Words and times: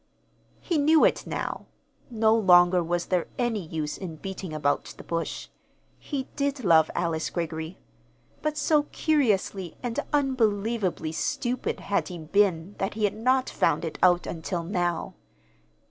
He 0.61 0.79
knew 0.79 1.05
it 1.05 1.27
now. 1.27 1.67
No 2.09 2.35
longer 2.35 2.83
was 2.83 3.05
there 3.05 3.27
any 3.37 3.63
use 3.67 3.99
in 3.99 4.15
beating 4.15 4.51
about 4.51 4.85
the 4.97 5.03
bush. 5.03 5.49
He 5.99 6.27
did 6.35 6.63
love 6.63 6.89
Alice 6.95 7.29
Greggory; 7.29 7.77
but 8.41 8.57
so 8.57 8.87
curiously 8.91 9.77
and 9.83 9.99
unbelievably 10.11 11.11
stupid 11.11 11.81
had 11.81 12.07
he 12.07 12.17
been 12.17 12.73
that 12.79 12.95
he 12.95 13.03
had 13.03 13.13
not 13.15 13.47
found 13.47 13.85
it 13.85 13.99
out 14.01 14.25
until 14.25 14.63
now. 14.63 15.13